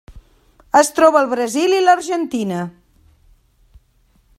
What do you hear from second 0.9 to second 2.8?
troba al Brasil i l'Argentina.